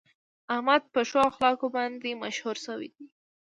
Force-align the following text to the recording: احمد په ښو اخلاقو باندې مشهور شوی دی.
احمد 0.53 0.83
په 0.93 1.01
ښو 1.09 1.19
اخلاقو 1.29 1.67
باندې 1.75 2.19
مشهور 2.23 2.55
شوی 2.65 2.89
دی. 2.95 3.05